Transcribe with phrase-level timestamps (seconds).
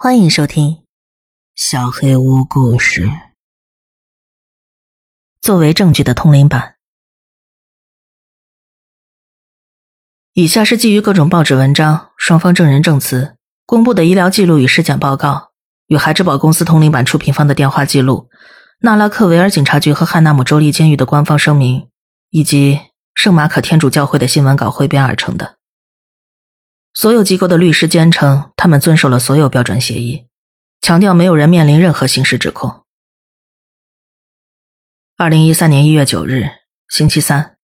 [0.00, 0.70] 欢迎收听
[1.56, 3.06] 《小黑屋故事》。
[5.40, 6.76] 作为证据的通灵版。
[10.34, 13.34] 以下是基于各种报纸文章、双方证人证词
[13.66, 15.50] 公布的医疗记录与尸检报告，
[15.88, 18.30] 与孩之宝公司通灵版出品方的电话记录、
[18.82, 21.88] 纳拉克维尔警察局和汉纳姆州立监狱的官方声明，
[22.30, 22.78] 以及
[23.14, 25.57] 圣马可天主教会的新闻稿汇编而成的。
[26.98, 30.26] 所有机构的律师坚称，他们遵守了所有标准协议，
[30.80, 32.84] 强调没有人面临任何刑事指控。
[35.16, 36.48] 二零一三年一月九日，
[36.88, 37.56] 星期三，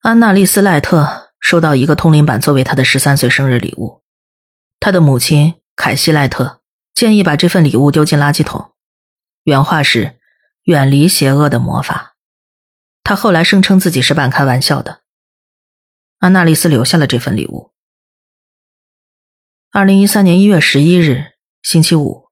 [0.00, 4.02] 安娜丽丝·赖特收到一个通灵板作为她的十三岁生日礼物。
[4.80, 8.72] 她的母亲凯西·赖特建议把这份礼物丢进垃圾桶，
[9.44, 10.18] 原话是
[10.66, 12.16] “远离邪恶的魔法”。
[13.04, 15.02] 她后来声称自己是半开玩笑的。
[16.18, 17.69] 安娜丽丝留下了这份礼物。
[19.72, 21.26] 二零一三年一月十一日，
[21.62, 22.24] 星期五，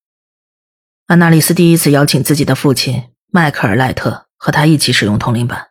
[1.07, 5.69] 安娜丽丝第一次邀请自己的父亲迈克尔·赖特和他一起使用通灵板。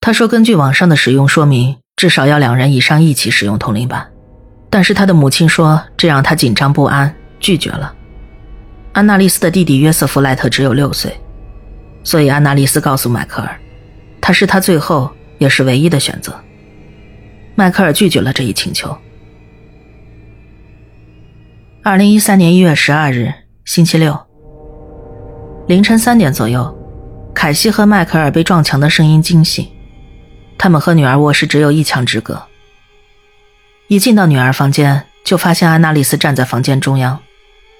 [0.00, 4.10] 他说，根据网上的使用说明，至少要两人以上一起使用通灵板。
[4.68, 7.94] 但是他的母亲说，这让他紧张不安，拒绝了。
[8.92, 11.16] 安娜丽丝的弟弟约瑟夫·赖特只有六岁，
[12.02, 13.56] 所以安娜丽丝告诉迈克尔，
[14.20, 16.36] 他是他最后也是唯一的选择。
[17.54, 18.98] 迈克尔拒绝了这一请求。
[21.88, 23.32] 二零一三年一月十二日，
[23.64, 24.18] 星期六
[25.68, 26.76] 凌晨三点左右，
[27.32, 29.64] 凯西和迈克尔被撞墙的声音惊醒。
[30.58, 32.42] 他们和女儿卧室只有一墙之隔。
[33.86, 37.20] 一进到女儿房间，就发现安娜丽丝站在房间中央，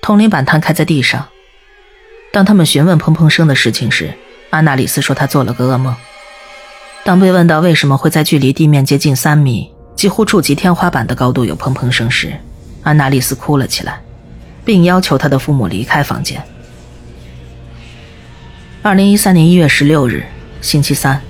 [0.00, 1.26] 通灵板摊开在地上。
[2.32, 4.14] 当他们询问砰砰声的事情时，
[4.50, 5.92] 安娜丽丝说她做了个噩梦。
[7.02, 12.32] 当被问到为什么会在距离地面接近三米、几乎触及天花板的高度有砰砰声时，
[12.86, 13.98] 安娜丽丝哭了起来，
[14.64, 16.40] 并要求她的父母离开房间。
[18.80, 20.24] 二零一三年一月十六日，
[20.60, 21.20] 星期三，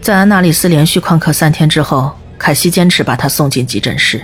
[0.00, 4.20] 在安娜丽丝连续旷课三天之后，凯西坚持把她送进急诊室。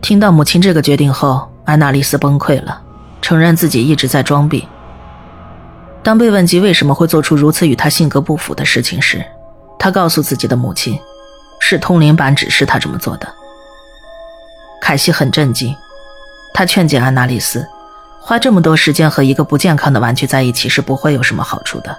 [0.00, 2.82] 听到母亲这个决定后，安娜丽丝崩溃了，
[3.22, 4.60] 承认自己一直在装病。
[6.02, 9.24] 当被问及为什么会做出如此与她性格不符的事情时，
[9.78, 10.98] 她告诉自己的母亲，
[11.60, 13.34] 是通灵板指示她这么做的。
[14.84, 15.74] 凯西很震惊，
[16.52, 17.66] 他劝解安娜丽丝，
[18.20, 21.98] 花这么多时间和一个不健康的玩具在一起是不会有什么好处的。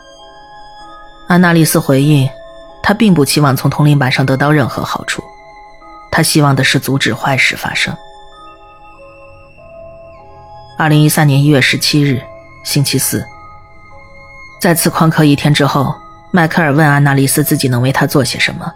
[1.27, 2.29] 安娜丽丝回应，
[2.83, 5.23] 她并不期望从通灵板上得到任何好处，
[6.11, 7.91] 她希望的是阻止坏事发生。
[10.77, 12.21] 二零一三年一月十七日，
[12.63, 13.25] 星期四，
[14.61, 15.95] 再次旷课一天之后，
[16.29, 18.71] 迈克尔问安娜丽丝自己能为他做些什么，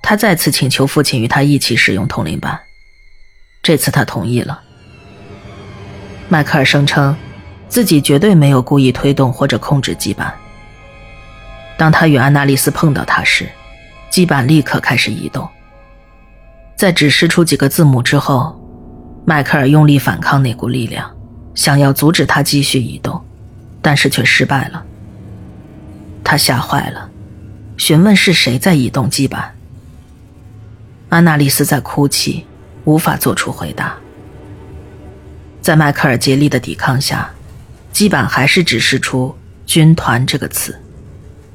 [0.00, 2.58] 他再次请求父亲与他一起使用通灵板。
[3.64, 4.60] 这次他同意了。
[6.28, 7.16] 迈克尔声称，
[7.66, 10.32] 自己绝对没有故意推动或者控制基板。
[11.78, 13.48] 当他与安娜丽丝碰到他时，
[14.10, 15.48] 基板立刻开始移动。
[16.76, 18.60] 在指示出几个字母之后，
[19.24, 21.10] 迈克尔用力反抗那股力量，
[21.54, 23.24] 想要阻止他继续移动，
[23.80, 24.84] 但是却失败了。
[26.22, 27.08] 他吓坏了，
[27.78, 29.54] 询问是谁在移动基板。
[31.08, 32.44] 安娜丽丝在哭泣。
[32.84, 33.96] 无法做出回答。
[35.60, 37.30] 在迈克尔竭力的抵抗下，
[37.90, 39.34] 基板还是指示出
[39.64, 40.78] “军团”这个词，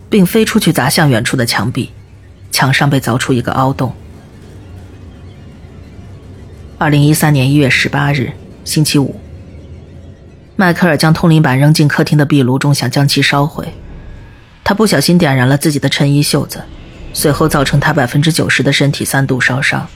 [0.09, 1.91] 并飞出去砸向远处的墙壁，
[2.51, 3.93] 墙上被凿出一个凹洞。
[6.79, 8.31] 二零一三年一月十八日，
[8.63, 9.19] 星期五，
[10.55, 13.73] 迈克尔将通灵板扔进客厅的壁炉中，想将其烧毁。
[14.63, 16.63] 他不小心点燃了自己的衬衣袖子，
[17.13, 19.87] 随后造成他百分之九十的身体三度烧伤。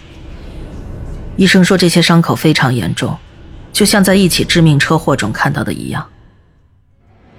[1.35, 3.17] 医生说这些伤口非常严重，
[3.71, 6.05] 就像在一起致命车祸中看到的一样。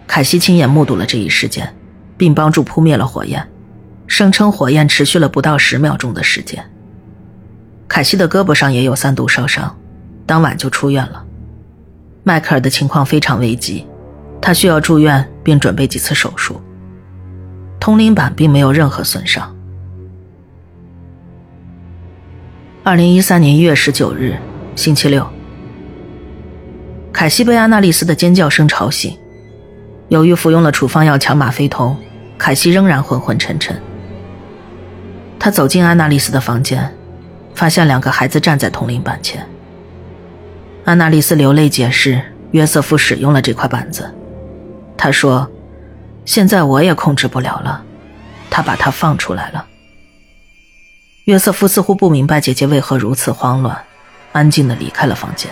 [0.06, 1.74] 凯西亲眼目睹了这一事件，
[2.16, 3.48] 并帮助扑灭了火焰，
[4.06, 6.64] 声称火焰持续了不到十秒钟的时间。
[7.86, 9.78] 凯西的胳膊上也有三度烧伤，
[10.26, 11.24] 当晚就出院了。
[12.24, 13.86] 迈克尔的情况非常危急，
[14.40, 16.60] 他需要住院并准备几次手术。
[17.78, 19.53] 通灵板并没有任何损伤。
[22.86, 24.36] 二零一三年一月十九日，
[24.76, 25.26] 星期六。
[27.14, 29.16] 凯西被安娜丽丝的尖叫声吵醒。
[30.08, 31.96] 由于服用了处方药强吗啡酮，
[32.36, 33.74] 凯西仍然昏昏沉沉。
[35.38, 36.94] 他走进安娜丽丝的房间，
[37.54, 39.48] 发现两个孩子站在铜铃板前。
[40.84, 42.20] 安娜丽丝流泪解释，
[42.50, 44.14] 约瑟夫使用了这块板子。
[44.94, 45.50] 他说
[46.26, 47.82] ：“现在我也控制不了了，
[48.50, 49.68] 他把它放出来了。”
[51.24, 53.82] 约瑟夫似乎不明白姐姐为何如此慌乱，
[54.32, 55.50] 安静的离开了房间。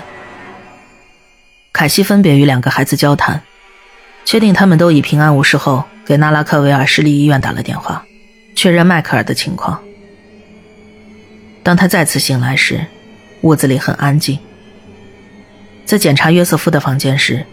[1.72, 3.40] 凯西分别与两个孩子交谈，
[4.26, 8.04] 确定他们都已平安无事后，给纳拉克维尔市立医院打了电话，
[8.54, 9.82] 确认迈克尔的情况。
[11.62, 12.84] 当他再次醒来时，
[13.40, 14.38] 屋子里很安静。
[15.86, 17.46] 在检查约瑟夫的房间时，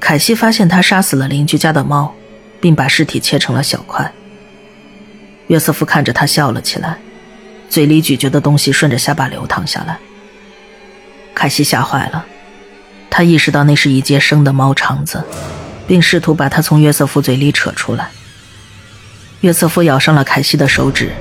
[0.00, 2.14] 凯西发现他杀死了邻居家的猫，
[2.62, 4.10] 并把尸体切成了小块。
[5.48, 6.96] 约瑟夫看着他笑了起来，
[7.68, 9.98] 嘴里咀嚼的东西顺着下巴流淌下来。
[11.34, 12.24] 凯西吓坏了，
[13.10, 15.24] 他意识到那是一截生的猫肠子，
[15.86, 18.08] 并试图把它从约瑟夫嘴里扯出来。
[19.42, 21.12] 约瑟夫咬伤了凯西的手指，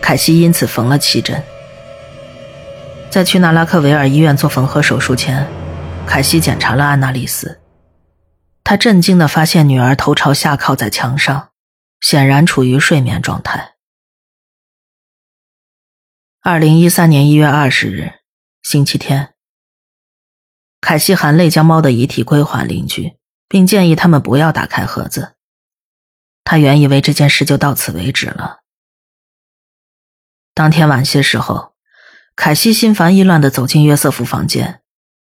[0.00, 1.42] 凯西因此缝了七针。
[3.10, 5.46] 在去纳拉克维尔医院做缝合手术前，
[6.06, 7.58] 凯西检查了安娜丽丝。
[8.62, 11.48] 他震惊地发现女儿头朝下靠在墙上，
[12.00, 13.75] 显然处于睡眠状态。
[16.48, 18.12] 二零一三年一月二十日，
[18.62, 19.34] 星期天。
[20.80, 23.16] 凯西含泪将猫的遗体归还邻居，
[23.48, 25.34] 并建议他们不要打开盒子。
[26.44, 28.60] 他原以为这件事就到此为止了。
[30.54, 31.74] 当天晚些时候。
[32.36, 34.82] 凯西心烦意乱地走进约瑟夫房间，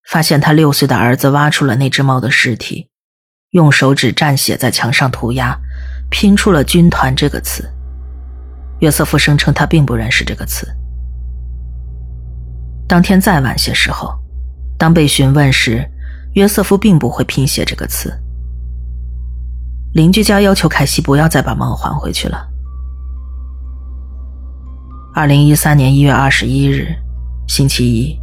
[0.06, 2.90] 发现他六岁的儿子挖出了那只猫的尸体，
[3.52, 5.58] 用手指蘸血在墙上涂鸦，
[6.10, 7.66] 拼出了“军团”这个词。
[8.80, 10.70] 约瑟夫声称他并不认识这个词。
[12.88, 14.14] 当天再晚些时候，
[14.78, 15.84] 当被询问时，
[16.34, 18.12] 约瑟夫并不会拼写这个词。
[19.94, 22.46] 邻居家要求凯西不要再把猫还回去了。
[25.14, 26.94] 二零一三年一月二十一日，
[27.48, 28.18] 星期一。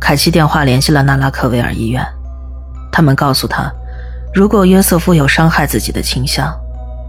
[0.00, 2.06] 凯西电话联系了纳拉克维尔医院，
[2.92, 3.70] 他们告诉他，
[4.32, 6.54] 如果约瑟夫有伤害自己的倾向，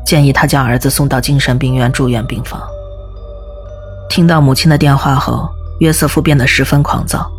[0.04, 2.60] 建议他将儿子送到精神病院住院病房。
[4.10, 5.48] 听到母亲的电话后，
[5.80, 7.30] 约瑟夫变得十分狂躁，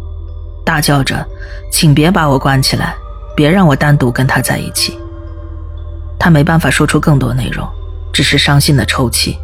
[0.65, 1.27] 大叫着
[1.73, 2.95] ：“请别把我关起来，
[3.35, 4.99] 别让我单独跟他在一起。”
[6.19, 7.69] 他没办法说出更多内容，
[8.13, 9.39] 只是伤心的抽泣。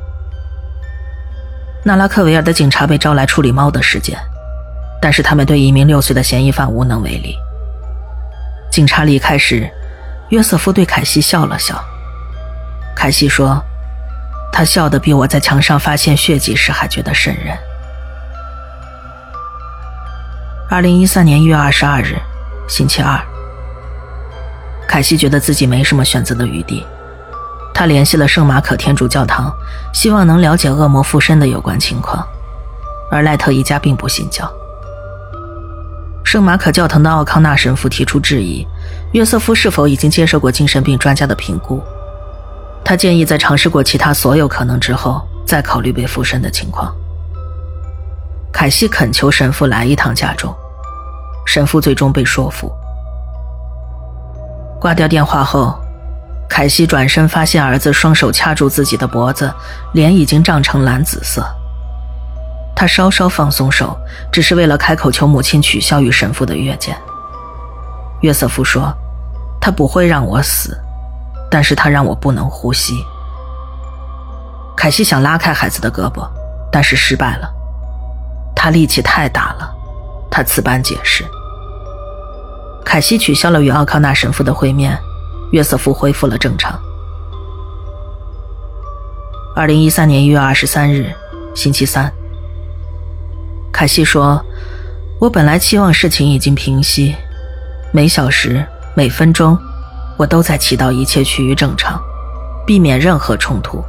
[1.84, 4.18] 纳拉克维尔的警察被招来处理猫的事件，
[5.02, 7.36] 但是他们对一名六岁的嫌疑犯无能为力。
[8.70, 9.70] 警察离开时，
[10.30, 11.78] 约瑟夫对凯西笑了笑。
[12.96, 13.62] 凯西说
[14.52, 17.56] ：“他笑得比我在墙上发现血迹时还觉得瘆人。”
[20.74, 22.16] 二零一三年一月二十二日，
[22.66, 23.16] 星期二。
[24.88, 26.84] 凯西觉得自己没什么选择的余地。
[27.72, 29.54] 他联系了圣马可天主教堂，
[29.92, 32.26] 希望能了解恶魔附身的有关情况，
[33.08, 34.52] 而赖特一家并不信教。
[36.24, 38.66] 圣马可教堂的奥康纳神父提出质疑：
[39.12, 41.80] 约瑟夫是否已经接受过精神病专家的评估？
[42.84, 46.92] 他建议在尝试过其他所有可能之后，再考虑被附身的情况。
[48.52, 50.52] 凯西恳求神父来一趟家中，
[51.44, 52.72] 神父最终被说服。
[54.80, 55.78] 挂掉电话后。
[56.46, 59.52] 凯西转身，发现儿子双手掐住自己的脖子，
[59.92, 61.44] 脸已经涨成蓝紫色。
[62.76, 63.96] 他稍稍放松手，
[64.30, 66.96] 只是为了开口求母亲取消与神父的约见。
[68.20, 68.94] 约瑟夫说
[69.58, 70.78] ：“他不会让我死，
[71.50, 72.94] 但是他让我不能呼吸。”
[74.76, 76.28] 凯西想拉开孩子的胳膊，
[76.70, 77.50] 但是失败了。
[78.54, 79.73] 他力气太大了，
[80.34, 81.24] 他此般解释。
[82.84, 84.98] 凯西取消了与奥康纳神父的会面。
[85.52, 86.76] 约瑟夫恢复了正常。
[89.54, 91.14] 二零一三年一月二十三日，
[91.54, 92.12] 星期三。
[93.72, 94.44] 凯西说
[95.20, 97.14] ：“我本来期望事情已经平息，
[97.92, 99.56] 每小时、每分钟，
[100.16, 102.02] 我都在祈祷一切趋于正常，
[102.66, 103.84] 避免任何冲突，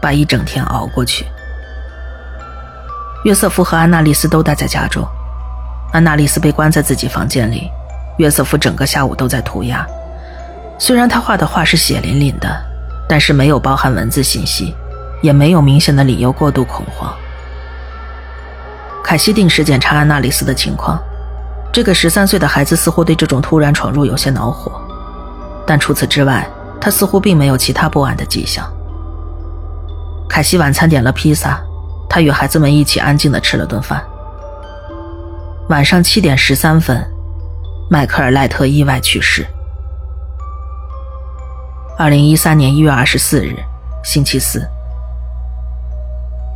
[0.00, 1.26] 把一整天熬过去。”
[3.24, 5.04] 约瑟夫和安娜丽丝都待在家中，
[5.92, 7.70] 安娜丽丝被关在自己房间里，
[8.18, 9.86] 约瑟夫整个下午都在涂鸦。
[10.78, 12.48] 虽然他画的画是血淋淋的，
[13.08, 14.74] 但是没有包含文字信息，
[15.20, 17.12] 也没有明显的理由过度恐慌。
[19.02, 20.98] 凯西定时检查安娜丽丝的情况，
[21.72, 24.70] 这个十三岁的孩子似乎对这种突然闯入有些恼火，
[25.66, 26.48] 但除此之外，
[26.80, 28.64] 他似乎并没有其他不安的迹象。
[30.28, 31.60] 凯西晚餐点了披萨，
[32.08, 34.00] 他与孩子们一起安静的吃了顿饭。
[35.70, 37.00] 晚上七点十三分，
[37.88, 39.46] 迈克尔·赖特意外去世。
[41.96, 43.54] 二零一三年一月二十四日，
[44.02, 44.68] 星期四。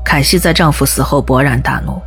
[0.05, 2.03] 凯西在丈夫死后勃然大怒。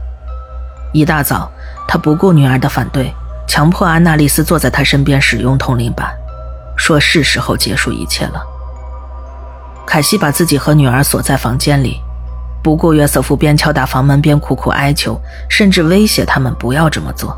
[0.91, 1.49] 一大早，
[1.87, 3.13] 她不顾女儿的反对，
[3.47, 6.13] 强迫安娜丽丝坐在她身边使用通灵板，
[6.75, 8.45] 说是时候结束一切了。
[9.85, 12.01] 凯西把自己和女儿锁在房间里，
[12.67, 17.33] 不顾约瑟夫边敲打房门边苦苦哀求，甚至威胁他们不要这么做。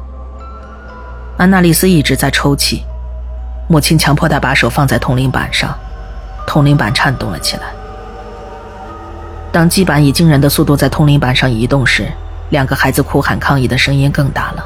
[1.37, 2.83] 安娜丽丝一直在抽泣，
[3.67, 5.69] 母亲强迫她把手放在铜铃板上，
[6.47, 7.65] 铜铃板颤动了起来。
[9.51, 12.11] 当基板以惊人的速度在铜铃板上移动时，
[12.49, 14.65] 两个孩子哭喊抗议的声音更大了。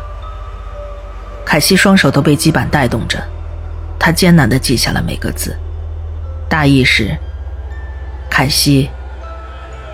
[1.43, 3.21] 凯西双手都被基板带动着，
[3.99, 5.57] 他艰难地记下了每个字，
[6.47, 7.13] 大意是
[8.31, 8.89] ：“凯西，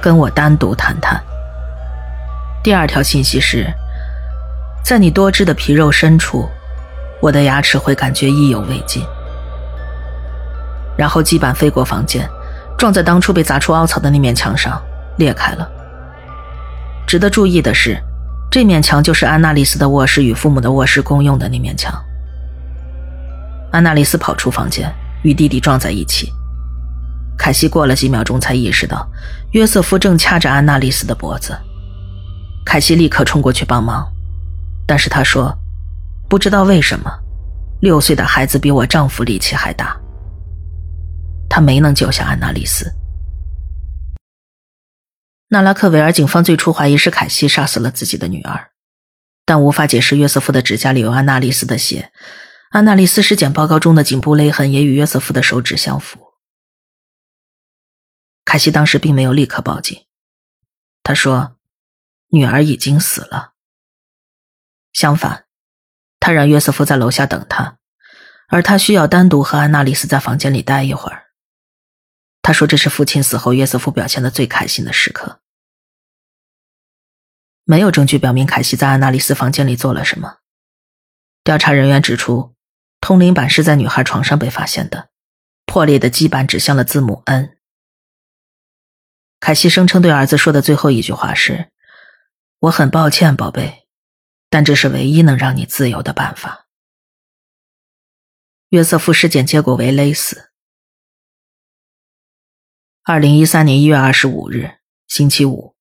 [0.01, 1.21] 跟我单独谈谈。”
[2.63, 3.65] 第二条信息是
[4.83, 6.49] ：“在你多汁的皮肉深处，
[7.21, 9.03] 我的牙齿会感觉意犹未尽。”
[10.97, 12.29] 然后基板飞过房间。
[12.77, 14.81] 撞在当初被砸出凹槽的那面墙上，
[15.17, 15.69] 裂开了。
[17.05, 18.01] 值得注意的是，
[18.49, 21.93] 这面墙就是安娜丽丝的卧室与父母的卧室共用的那面墙。
[23.73, 24.89] 安娜丽丝跑出房间，
[25.23, 26.31] 与弟弟撞在一起。
[27.39, 29.09] 凯西过了几秒钟才意识到，
[29.53, 31.57] 约瑟夫正掐着安娜丽丝的脖子。
[32.65, 34.05] 凯西立刻冲过去帮忙，
[34.85, 35.57] 但是他说
[36.29, 37.09] ：“不知道为什么，
[37.79, 39.97] 六岁的孩子比我丈夫力气还大。”
[41.49, 42.93] 他没能救下安娜丽丝。
[45.47, 48.67] 纳拉克维尔警方最初怀疑是凯西杀死了自己的女儿，
[49.45, 52.11] 但无法解释约瑟夫的指甲里有安娜丽丝的血。
[52.69, 56.19] 安娜丽丝尸检报告中的颈部勒痕也与约瑟夫的手指相符。
[58.49, 60.07] 凯西当时并没有立刻报警，
[61.03, 61.57] 他说
[62.33, 63.53] ：“女儿已经死了。”
[64.91, 65.45] 相反，
[66.19, 67.77] 他让约瑟夫在楼下等他，
[68.47, 71.27] 而他需要单独和安娜丽丝在房间里待一会儿。
[72.41, 75.41] 他说：“这是父亲死后约瑟夫表现的最开心的时刻。”
[77.65, 80.37] 没有证据表明凯西在安娜丽丝房间里做了什么。
[81.43, 82.55] 调查人员指出，
[82.99, 85.11] 通灵板是在女孩床上被发现的，
[85.67, 87.58] 破裂的基板指向了字母 N。
[89.39, 91.71] 凯西声称对儿子说的最后一句话是
[92.59, 93.87] ：“我很抱歉，宝贝，
[94.49, 96.67] 但这是唯一能让你自由的办法。”
[98.69, 100.51] 约瑟夫尸检结果为勒死。
[103.03, 105.75] 二零一三年一月二十五日，星期五，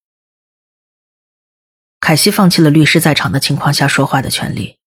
[2.00, 4.78] 凯西放弃了律师在场的情况下说话的权利。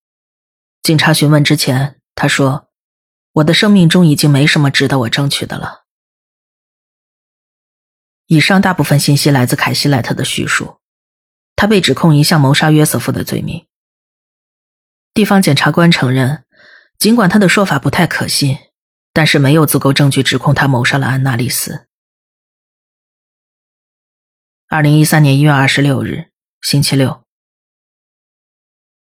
[0.82, 2.72] 警察询问之前，他说
[3.34, 5.81] ：“我的生命中已经没什么值得我争取的了。”
[8.32, 10.78] 以上大部分信息来自凯西莱特的叙述。
[11.58, 13.68] 他被指控一项谋杀约瑟夫的罪名。
[15.14, 16.46] 地方检察官承认，
[16.98, 18.58] 尽管他的说法不太可信，
[19.12, 21.88] 但是没有足够证据指控他谋杀了安娜丽丝。
[24.70, 27.26] 二零一三年一月二十六日，星期六，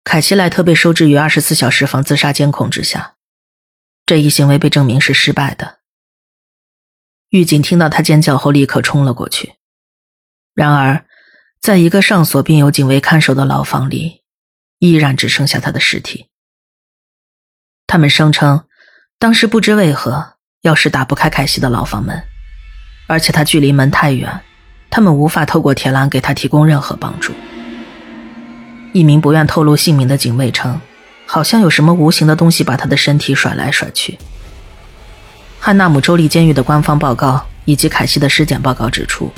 [0.04, 3.16] 凯西莱特被收治于二十四小时防自杀监控之下，
[4.06, 5.80] 这一行为被证明是失败的。
[7.30, 9.54] 狱警听到他尖叫后，立刻冲了过去。
[10.54, 11.04] 然而，
[11.60, 14.22] 在一个上锁并有警卫看守的牢房里，
[14.78, 16.26] 依然只剩下他的尸体。
[17.86, 18.64] 他们声称，
[19.18, 22.22] 当时不知为何钥匙打不开凯西的牢房门，
[23.06, 24.40] 而且他距离门太远。
[24.88, 27.34] 他们无法透过铁栏给他提供任何帮助。
[28.92, 30.80] 一名不愿透露姓名的警卫称，
[31.26, 34.16] 好像有什么无形的东西把他的身体甩来甩去。
[35.66, 39.32] 汉纳姆州立监狱的官方报告以及凯西的尸检报告指出，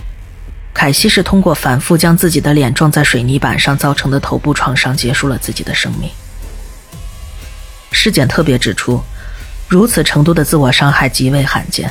[0.75, 6.11] 凯西是通过反复将自己的脸撞在水泥板上造成的头部创伤结束了自己的生命。
[7.93, 9.03] 尸检特别指出，
[9.69, 11.91] 如此程度的自我伤害极为罕见。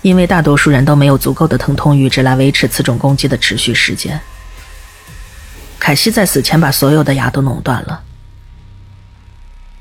[0.00, 4.18] 因为大多数人都没有足够的疼痛阈值来维持此种攻击的持续时间。
[5.78, 8.02] 凯西在死前把所有的牙都弄断了。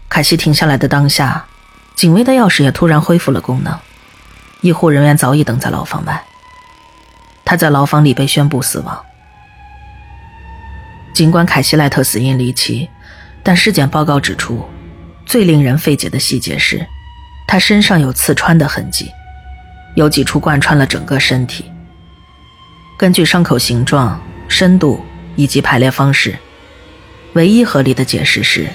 [0.10, 1.46] 凯西停下来的当下，
[2.02, 3.78] 警卫的钥匙也突然恢复了功能。
[4.62, 6.26] 医护人员早已等在牢房外。
[7.46, 9.06] 他在牢房里被宣布死亡。
[11.14, 12.90] 尽管凯西莱特死因离奇，
[13.44, 14.68] 但尸检报告指出，
[15.28, 16.84] 最令人费解的细节是，
[17.48, 19.12] 他身上有刺穿的痕迹。
[19.94, 21.72] 有几处贯穿了整个身体。
[22.98, 25.06] 根据伤口形状、深度
[25.36, 26.36] 以及排列方式，
[27.34, 28.68] 唯一合理的解释是，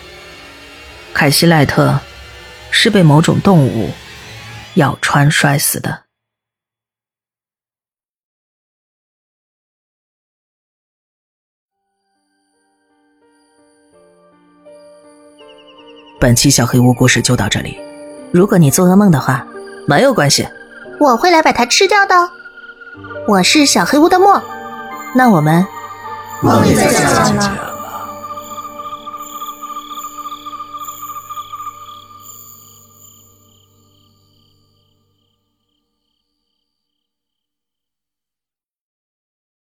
[1.13, 1.99] 凯西赖特
[2.79, 3.91] 是被某种动物
[4.75, 6.03] 咬穿摔死的。
[16.21, 17.81] 本期小黑屋故事就到这里。
[18.31, 19.47] 如果你做噩梦的话，
[19.89, 20.47] 没有关系。
[21.01, 22.15] 我会来把它吃掉的。
[23.27, 24.43] 我是小黑屋的墨，
[25.15, 25.67] 那我们
[26.43, 27.66] 梦里再见了。